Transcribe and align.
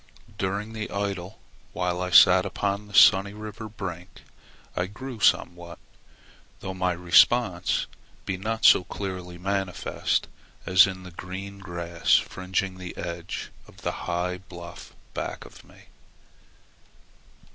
During 0.39 0.73
the 0.73 0.89
idle 0.89 1.37
while 1.73 2.01
I 2.01 2.09
sat 2.09 2.43
upon 2.43 2.87
the 2.87 2.93
sunny 2.95 3.33
river 3.33 3.69
brink, 3.69 4.23
I 4.75 4.87
grew 4.87 5.19
somewhat, 5.19 5.77
though 6.59 6.73
my 6.73 6.91
response 6.93 7.85
be 8.25 8.35
not 8.35 8.65
so 8.65 8.83
clearly 8.83 9.37
manifest 9.37 10.27
as 10.65 10.87
in 10.87 11.03
the 11.03 11.11
green 11.11 11.59
grass 11.59 12.15
fringing 12.15 12.79
the 12.79 12.97
edge 12.97 13.51
of 13.67 13.83
the 13.83 13.91
high 14.09 14.39
bluff 14.39 14.95
back 15.13 15.45
of 15.45 15.63
me. 15.63 15.83